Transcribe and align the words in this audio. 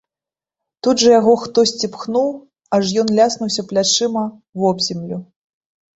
Тут 0.85 1.01
жа 1.03 1.09
яго 1.19 1.33
хтосьці 1.43 1.89
пхнуў, 1.97 2.31
аж 2.77 2.85
ён 3.03 3.07
ляснуўся 3.19 3.61
плячыма 3.73 4.23
вобземлю. 4.63 5.25